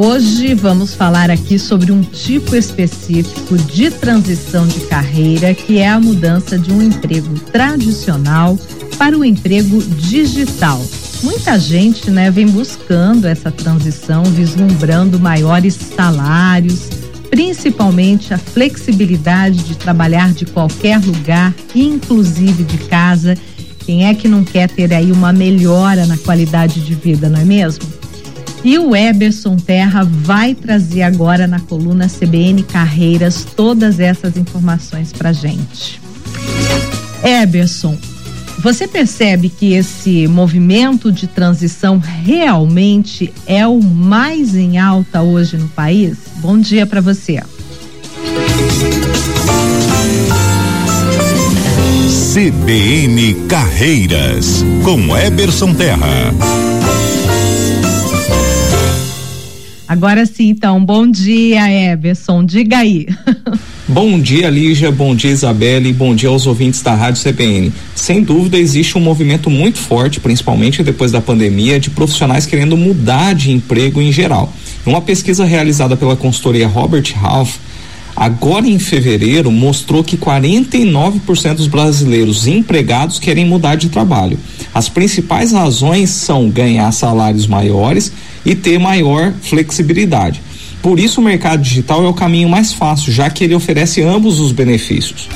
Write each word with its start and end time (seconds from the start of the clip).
Hoje 0.00 0.54
vamos 0.54 0.94
falar 0.94 1.28
aqui 1.28 1.58
sobre 1.58 1.90
um 1.90 2.02
tipo 2.02 2.54
específico 2.54 3.58
de 3.58 3.90
transição 3.90 4.64
de 4.64 4.78
carreira, 4.82 5.52
que 5.52 5.78
é 5.78 5.88
a 5.88 5.98
mudança 5.98 6.56
de 6.56 6.72
um 6.72 6.80
emprego 6.80 7.36
tradicional 7.50 8.56
para 8.96 9.18
o 9.18 9.24
emprego 9.24 9.82
digital. 9.82 10.80
Muita 11.20 11.58
gente, 11.58 12.12
né, 12.12 12.30
vem 12.30 12.46
buscando 12.46 13.26
essa 13.26 13.50
transição, 13.50 14.22
vislumbrando 14.22 15.18
maiores 15.18 15.74
salários, 15.74 16.88
principalmente 17.28 18.32
a 18.32 18.38
flexibilidade 18.38 19.64
de 19.64 19.76
trabalhar 19.76 20.32
de 20.32 20.46
qualquer 20.46 21.00
lugar, 21.00 21.52
inclusive 21.74 22.62
de 22.62 22.78
casa. 22.86 23.36
Quem 23.84 24.06
é 24.06 24.14
que 24.14 24.28
não 24.28 24.44
quer 24.44 24.70
ter 24.70 24.94
aí 24.94 25.10
uma 25.10 25.32
melhora 25.32 26.06
na 26.06 26.16
qualidade 26.16 26.82
de 26.82 26.94
vida, 26.94 27.28
não 27.28 27.40
é 27.40 27.44
mesmo? 27.44 27.97
E 28.64 28.78
o 28.78 28.94
Eberson 28.94 29.56
Terra 29.56 30.04
vai 30.04 30.54
trazer 30.54 31.02
agora 31.02 31.46
na 31.46 31.60
coluna 31.60 32.08
CBN 32.08 32.62
Carreiras 32.64 33.44
todas 33.44 34.00
essas 34.00 34.36
informações 34.36 35.12
para 35.12 35.32
gente. 35.32 36.00
Eberson, 37.22 37.96
você 38.60 38.88
percebe 38.88 39.48
que 39.48 39.72
esse 39.72 40.26
movimento 40.26 41.12
de 41.12 41.28
transição 41.28 41.98
realmente 41.98 43.32
é 43.46 43.66
o 43.66 43.80
mais 43.80 44.56
em 44.56 44.78
alta 44.78 45.22
hoje 45.22 45.56
no 45.56 45.68
país? 45.68 46.16
Bom 46.38 46.58
dia 46.58 46.84
para 46.84 47.00
você. 47.00 47.40
CBN 52.34 53.34
Carreiras, 53.48 54.64
com 54.84 55.16
Eberson 55.16 55.72
Terra. 55.74 56.34
Agora 59.88 60.26
sim, 60.26 60.50
então, 60.50 60.84
bom 60.84 61.10
dia, 61.10 61.70
Everson, 61.92 62.44
diga 62.44 62.78
aí. 62.78 63.06
Bom 63.90 64.20
dia, 64.20 64.50
Lígia, 64.50 64.92
bom 64.92 65.14
dia, 65.14 65.30
Isabelle, 65.30 65.90
bom 65.94 66.14
dia 66.14 66.28
aos 66.28 66.46
ouvintes 66.46 66.82
da 66.82 66.94
Rádio 66.94 67.22
CPN. 67.22 67.72
Sem 67.94 68.22
dúvida, 68.22 68.58
existe 68.58 68.98
um 68.98 69.00
movimento 69.00 69.48
muito 69.48 69.78
forte, 69.78 70.20
principalmente 70.20 70.82
depois 70.82 71.10
da 71.10 71.22
pandemia, 71.22 71.80
de 71.80 71.88
profissionais 71.88 72.44
querendo 72.44 72.76
mudar 72.76 73.34
de 73.34 73.50
emprego 73.50 74.02
em 74.02 74.12
geral. 74.12 74.52
Uma 74.84 75.00
pesquisa 75.00 75.42
realizada 75.42 75.96
pela 75.96 76.16
consultoria 76.16 76.68
Robert 76.68 77.14
Half 77.16 77.56
agora 78.14 78.66
em 78.66 78.78
fevereiro 78.78 79.50
mostrou 79.50 80.04
que 80.04 80.18
49% 80.18 81.54
dos 81.54 81.66
brasileiros 81.66 82.46
empregados 82.46 83.18
querem 83.18 83.46
mudar 83.46 83.76
de 83.76 83.88
trabalho. 83.88 84.38
As 84.74 84.88
principais 84.88 85.52
razões 85.52 86.10
são 86.10 86.50
ganhar 86.50 86.90
salários 86.92 87.46
maiores 87.46 88.12
e 88.44 88.54
ter 88.54 88.78
maior 88.78 89.32
flexibilidade. 89.42 90.40
Por 90.82 90.98
isso, 90.98 91.20
o 91.20 91.24
mercado 91.24 91.62
digital 91.62 92.04
é 92.04 92.08
o 92.08 92.14
caminho 92.14 92.48
mais 92.48 92.72
fácil, 92.72 93.12
já 93.12 93.28
que 93.28 93.44
ele 93.44 93.54
oferece 93.54 94.02
ambos 94.02 94.38
os 94.38 94.52
benefícios. 94.52 95.28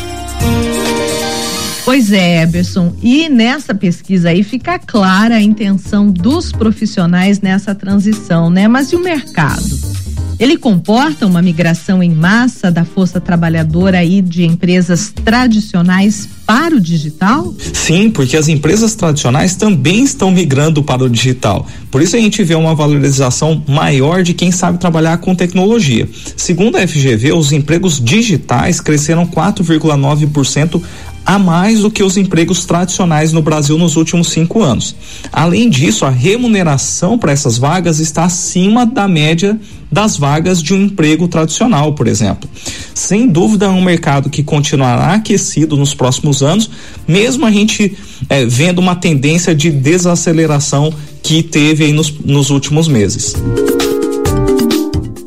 Pois 1.84 2.12
é, 2.12 2.42
Eberson. 2.42 2.94
E 3.02 3.28
nessa 3.28 3.74
pesquisa 3.74 4.30
aí 4.30 4.44
fica 4.44 4.78
clara 4.78 5.34
a 5.36 5.42
intenção 5.42 6.10
dos 6.10 6.52
profissionais 6.52 7.40
nessa 7.40 7.74
transição, 7.74 8.48
né? 8.48 8.68
Mas 8.68 8.92
e 8.92 8.96
o 8.96 9.00
mercado? 9.00 9.91
Ele 10.38 10.56
comporta 10.56 11.26
uma 11.26 11.40
migração 11.40 12.02
em 12.02 12.10
massa 12.10 12.70
da 12.70 12.84
força 12.84 13.20
trabalhadora 13.20 13.98
aí 13.98 14.20
de 14.20 14.44
empresas 14.44 15.12
tradicionais 15.24 16.28
para 16.46 16.74
o 16.74 16.80
digital? 16.80 17.54
Sim, 17.72 18.10
porque 18.10 18.36
as 18.36 18.48
empresas 18.48 18.94
tradicionais 18.94 19.54
também 19.54 20.02
estão 20.04 20.30
migrando 20.30 20.82
para 20.82 21.04
o 21.04 21.08
digital. 21.08 21.66
Por 21.90 22.02
isso 22.02 22.16
a 22.16 22.18
gente 22.18 22.42
vê 22.42 22.54
uma 22.54 22.74
valorização 22.74 23.62
maior 23.68 24.22
de 24.22 24.34
quem 24.34 24.50
sabe 24.50 24.78
trabalhar 24.78 25.18
com 25.18 25.34
tecnologia. 25.34 26.08
Segundo 26.36 26.76
a 26.76 26.86
FGV, 26.86 27.32
os 27.32 27.52
empregos 27.52 28.00
digitais 28.02 28.80
cresceram 28.80 29.26
4,9% 29.26 30.82
a 31.24 31.38
mais 31.38 31.80
do 31.80 31.90
que 31.90 32.02
os 32.02 32.16
empregos 32.16 32.64
tradicionais 32.64 33.32
no 33.32 33.42
Brasil 33.42 33.78
nos 33.78 33.96
últimos 33.96 34.28
cinco 34.28 34.62
anos. 34.62 34.94
Além 35.32 35.70
disso, 35.70 36.04
a 36.04 36.10
remuneração 36.10 37.18
para 37.18 37.32
essas 37.32 37.58
vagas 37.58 38.00
está 38.00 38.24
acima 38.24 38.84
da 38.84 39.06
média 39.06 39.58
das 39.90 40.16
vagas 40.16 40.62
de 40.62 40.72
um 40.72 40.84
emprego 40.84 41.28
tradicional, 41.28 41.92
por 41.92 42.08
exemplo. 42.08 42.48
Sem 42.94 43.28
dúvida, 43.28 43.66
é 43.66 43.68
um 43.68 43.82
mercado 43.82 44.30
que 44.30 44.42
continuará 44.42 45.12
aquecido 45.12 45.76
nos 45.76 45.94
próximos 45.94 46.42
anos, 46.42 46.70
mesmo 47.06 47.44
a 47.44 47.50
gente 47.50 47.94
eh, 48.30 48.46
vendo 48.46 48.78
uma 48.78 48.96
tendência 48.96 49.54
de 49.54 49.70
desaceleração 49.70 50.92
que 51.22 51.42
teve 51.42 51.92
nos, 51.92 52.10
nos 52.24 52.48
últimos 52.48 52.88
meses. 52.88 53.34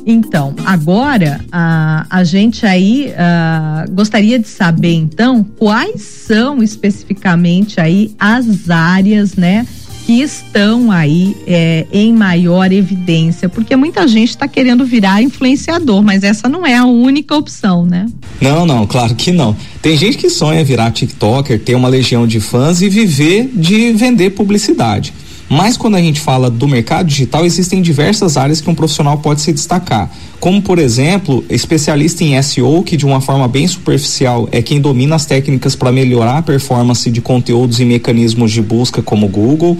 Então, 0.06 0.54
agora 0.66 1.44
a, 1.52 2.06
a 2.10 2.24
gente 2.24 2.64
aí 2.64 3.12
a, 3.18 3.86
gostaria 3.90 4.38
de 4.38 4.48
saber 4.48 4.94
então 4.94 5.44
quais 5.58 6.02
são 6.02 6.62
especificamente 6.62 7.82
aí 7.82 8.14
as 8.20 8.70
áreas, 8.70 9.36
né? 9.36 9.66
Que 10.06 10.22
estão 10.22 10.92
aí 10.92 11.36
é, 11.48 11.88
em 11.92 12.14
maior 12.14 12.72
evidência, 12.72 13.50
porque 13.50 13.76
muita 13.76 14.08
gente 14.08 14.30
está 14.30 14.48
querendo 14.48 14.86
virar 14.86 15.24
influenciador, 15.24 16.04
mas 16.04 16.24
essa 16.24 16.48
não 16.48 16.64
é 16.64 16.76
a 16.76 16.86
única 16.86 17.36
opção, 17.36 17.88
né? 17.88 18.06
Não, 18.40 18.68
não, 18.68 18.86
claro 18.86 19.16
que 19.16 19.32
não. 19.32 19.58
Tem 19.82 19.98
gente 19.98 20.20
que 20.20 20.30
sonha 20.30 20.64
virar 20.64 20.92
TikToker, 20.92 21.60
ter 21.60 21.74
uma 21.74 21.88
legião 21.88 22.28
de 22.28 22.40
fãs 22.40 22.84
e 22.84 22.90
viver 22.90 23.50
de 23.56 23.94
vender 23.94 24.30
publicidade. 24.32 25.12
Mas 25.50 25.78
quando 25.78 25.96
a 25.96 26.02
gente 26.02 26.20
fala 26.20 26.50
do 26.50 26.68
mercado 26.68 27.08
digital, 27.08 27.46
existem 27.46 27.82
diversas 27.82 28.36
áreas 28.36 28.62
que 28.62 28.70
um 28.70 28.76
profissional 28.76 29.18
pode 29.20 29.42
se 29.42 29.54
destacar. 29.54 30.12
Como, 30.40 30.62
por 30.62 30.80
exemplo, 30.80 31.44
especialista 31.50 32.24
em 32.24 32.42
SEO, 32.42 32.84
que 32.84 32.98
de 32.98 33.06
uma 33.06 33.22
forma 33.22 33.48
bem 33.48 33.68
superficial 33.68 34.50
é 34.52 34.62
quem 34.62 34.82
domina 34.82 35.16
as 35.16 35.26
técnicas 35.26 35.76
para 35.76 35.92
melhorar 35.92 36.40
a 36.40 36.42
performance 36.42 37.10
de 37.10 37.22
conteúdos 37.22 37.80
e 37.80 37.86
mecanismos 37.86 38.52
de 38.52 38.62
busca, 38.62 39.02
como 39.02 39.28
Google. 39.28 39.78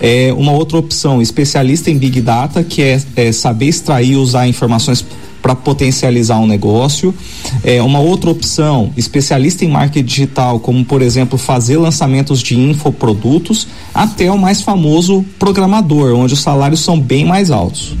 É, 0.00 0.32
uma 0.36 0.52
outra 0.52 0.78
opção, 0.78 1.22
especialista 1.22 1.90
em 1.90 1.96
Big 1.96 2.20
Data, 2.20 2.62
que 2.62 2.82
é, 2.82 3.00
é 3.16 3.32
saber 3.32 3.66
extrair 3.66 4.12
e 4.12 4.16
usar 4.16 4.46
informações 4.46 5.04
para 5.42 5.54
potencializar 5.54 6.38
um 6.38 6.46
negócio. 6.46 7.14
É, 7.62 7.82
uma 7.82 8.00
outra 8.00 8.30
opção, 8.30 8.92
especialista 8.96 9.64
em 9.64 9.68
marketing 9.68 10.04
digital, 10.04 10.60
como 10.60 10.84
por 10.84 11.02
exemplo 11.02 11.38
fazer 11.38 11.76
lançamentos 11.76 12.40
de 12.40 12.58
infoprodutos, 12.58 13.66
até 13.94 14.30
o 14.30 14.38
mais 14.38 14.62
famoso 14.62 15.24
programador, 15.38 16.14
onde 16.14 16.34
os 16.34 16.40
salários 16.40 16.80
são 16.80 17.00
bem 17.00 17.24
mais 17.24 17.50
altos. 17.50 17.94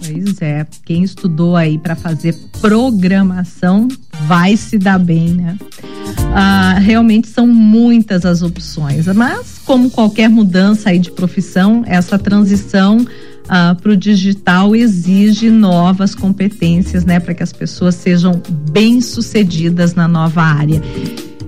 Pois 0.00 0.40
é, 0.40 0.66
quem 0.84 1.02
estudou 1.02 1.56
aí 1.56 1.78
para 1.78 1.94
fazer 1.94 2.34
programação 2.60 3.88
vai 4.26 4.56
se 4.56 4.78
dar 4.78 4.98
bem, 4.98 5.28
né? 5.28 5.56
Ah, 6.34 6.78
realmente 6.78 7.28
são 7.28 7.46
muitas 7.46 8.24
as 8.24 8.42
opções, 8.42 9.06
mas 9.06 9.58
como 9.64 9.90
qualquer 9.90 10.28
mudança 10.28 10.90
aí 10.90 10.98
de 10.98 11.10
profissão, 11.10 11.82
essa 11.86 12.18
transição 12.18 13.06
uh, 13.46 13.74
para 13.80 13.92
o 13.92 13.96
digital 13.96 14.74
exige 14.74 15.50
novas 15.50 16.14
competências, 16.14 17.04
né, 17.04 17.18
para 17.18 17.34
que 17.34 17.42
as 17.42 17.52
pessoas 17.52 17.94
sejam 17.94 18.40
bem 18.70 19.00
sucedidas 19.00 19.94
na 19.94 20.06
nova 20.06 20.42
área. 20.42 20.80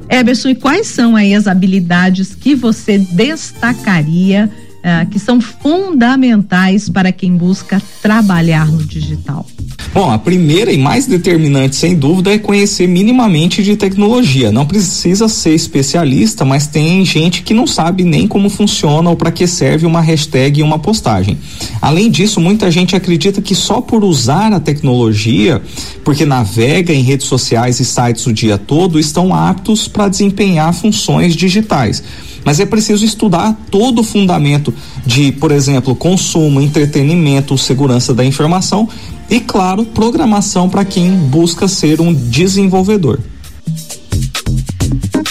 Eberson, 0.08 0.48
e 0.48 0.54
quais 0.54 0.86
são 0.86 1.14
aí 1.14 1.34
as 1.34 1.46
habilidades 1.46 2.34
que 2.34 2.54
você 2.54 2.98
destacaria 2.98 4.50
uh, 4.78 5.08
que 5.10 5.18
são 5.18 5.40
fundamentais 5.40 6.88
para 6.88 7.12
quem 7.12 7.36
busca 7.36 7.80
trabalhar 8.02 8.66
no 8.66 8.84
digital? 8.84 9.46
Bom, 9.92 10.10
a 10.10 10.18
primeira 10.18 10.70
e 10.70 10.78
mais 10.78 11.06
determinante, 11.06 11.74
sem 11.74 11.96
dúvida, 11.96 12.32
é 12.32 12.38
conhecer 12.38 12.86
minimamente 12.86 13.62
de 13.62 13.74
tecnologia. 13.74 14.52
Não 14.52 14.66
precisa 14.66 15.28
ser 15.28 15.54
especialista, 15.54 16.44
mas 16.44 16.66
tem 16.66 17.04
gente 17.04 17.42
que 17.42 17.54
não 17.54 17.66
sabe 17.66 18.04
nem 18.04 18.26
como 18.26 18.50
funciona 18.50 19.08
ou 19.08 19.16
para 19.16 19.32
que 19.32 19.46
serve 19.46 19.86
uma 19.86 20.00
hashtag 20.00 20.60
e 20.60 20.62
uma 20.62 20.78
postagem. 20.78 21.38
Além 21.80 22.10
disso, 22.10 22.38
muita 22.38 22.70
gente 22.70 22.94
acredita 22.94 23.40
que 23.40 23.54
só 23.54 23.80
por 23.80 24.04
usar 24.04 24.52
a 24.52 24.60
tecnologia, 24.60 25.60
porque 26.04 26.26
navega 26.26 26.92
em 26.92 27.02
redes 27.02 27.26
sociais 27.26 27.80
e 27.80 27.84
sites 27.84 28.26
o 28.26 28.32
dia 28.32 28.58
todo, 28.58 29.00
estão 29.00 29.34
aptos 29.34 29.88
para 29.88 30.08
desempenhar 30.08 30.72
funções 30.74 31.34
digitais 31.34 32.02
mas 32.48 32.60
é 32.60 32.64
preciso 32.64 33.04
estudar 33.04 33.54
todo 33.70 33.98
o 33.98 34.02
fundamento 34.02 34.72
de, 35.04 35.32
por 35.32 35.52
exemplo, 35.52 35.94
consumo, 35.94 36.62
entretenimento, 36.62 37.58
segurança 37.58 38.14
da 38.14 38.24
informação 38.24 38.88
e, 39.28 39.38
claro, 39.38 39.84
programação 39.84 40.66
para 40.66 40.82
quem 40.82 41.10
busca 41.10 41.68
ser 41.68 42.00
um 42.00 42.10
desenvolvedor. 42.10 43.20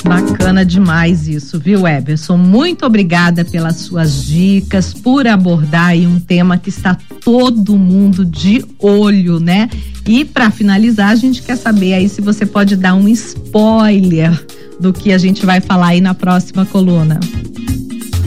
Bacana 0.04 0.64
demais 0.64 1.28
isso, 1.28 1.60
viu, 1.60 1.88
Eberson? 1.88 2.38
Muito 2.38 2.86
obrigada 2.86 3.44
pelas 3.44 3.78
suas 3.78 4.24
dicas, 4.24 4.94
por 4.94 5.26
abordar 5.26 5.88
aí 5.88 6.06
um 6.06 6.20
tema 6.20 6.56
que 6.60 6.70
está 6.70 6.96
todo 7.26 7.80
mundo 7.80 8.24
de 8.24 8.64
olho, 8.78 9.40
né? 9.40 9.68
E 10.06 10.24
para 10.24 10.52
finalizar, 10.52 11.10
a 11.10 11.16
gente 11.16 11.42
quer 11.42 11.58
saber 11.58 11.96
aí 11.96 12.08
se 12.08 12.22
você 12.22 12.46
pode 12.46 12.76
dar 12.76 12.94
um 12.94 13.08
spoiler 13.08 14.40
do 14.80 14.94
que 14.94 15.12
a 15.12 15.18
gente 15.18 15.46
vai 15.46 15.60
falar 15.62 15.88
aí 15.88 16.02
na 16.02 16.14
próxima 16.14 16.66
coluna. 16.66 17.20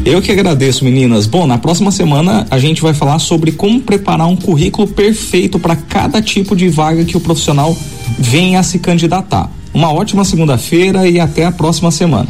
Eu 0.04 0.22
que 0.22 0.32
agradeço, 0.32 0.84
meninas. 0.84 1.26
Bom, 1.26 1.46
na 1.46 1.58
próxima 1.58 1.90
semana 1.90 2.46
a 2.50 2.58
gente 2.58 2.80
vai 2.80 2.94
falar 2.94 3.18
sobre 3.18 3.52
como 3.52 3.80
preparar 3.80 4.26
um 4.26 4.36
currículo 4.36 4.88
perfeito 4.88 5.58
para 5.58 5.76
cada 5.76 6.22
tipo 6.22 6.56
de 6.56 6.68
vaga 6.68 7.04
que 7.04 7.16
o 7.16 7.20
profissional 7.20 7.76
venha 8.18 8.60
a 8.60 8.62
se 8.62 8.78
candidatar. 8.78 9.50
Uma 9.72 9.92
ótima 9.92 10.24
segunda-feira 10.24 11.08
e 11.08 11.20
até 11.20 11.44
a 11.44 11.52
próxima 11.52 11.90
semana. 11.90 12.28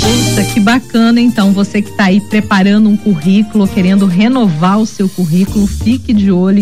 Puxa, 0.00 0.42
que 0.52 0.60
bacana 0.60 1.20
então, 1.20 1.52
você 1.52 1.82
que 1.82 1.90
está 1.90 2.04
aí 2.04 2.20
preparando 2.20 2.88
um 2.88 2.96
currículo, 2.96 3.66
querendo 3.68 4.06
renovar 4.06 4.78
o 4.78 4.86
seu 4.86 5.08
currículo, 5.08 5.66
fique 5.66 6.12
de 6.12 6.30
olho 6.30 6.58